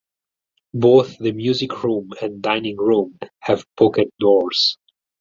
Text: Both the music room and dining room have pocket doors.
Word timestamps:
Both 0.73 1.19
the 1.19 1.31
music 1.31 1.83
room 1.83 2.09
and 2.23 2.41
dining 2.41 2.75
room 2.75 3.19
have 3.41 3.67
pocket 3.77 4.09
doors. 4.19 4.79